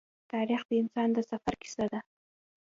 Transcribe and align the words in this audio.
تاریخ 0.31 0.61
د 0.67 0.71
انسان 0.81 1.09
د 1.13 1.19
سفر 1.31 1.53
کیسه 1.61 1.85
ده. 1.91 1.99